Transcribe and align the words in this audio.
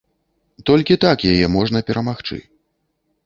Толькі 0.69 0.95
так 1.03 1.17
яе 1.33 1.47
можна 1.57 1.81
перамагчы. 1.89 2.37